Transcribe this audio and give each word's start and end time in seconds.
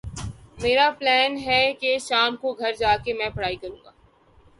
میرا 0.61 0.89
پلین 0.99 1.37
ہے 1.37 1.61
کہ 1.79 1.97
شام 1.99 2.35
کو 2.35 2.53
گھر 2.53 2.73
جا 2.79 2.95
کے 3.03 3.13
میں 3.13 3.29
پڑھائی 3.35 3.55
کرو 3.55 3.75
گا۔ 3.85 3.91